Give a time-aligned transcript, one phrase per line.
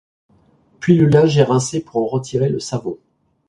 [0.79, 2.97] Puis le linge est rincé pour en retirer le savon.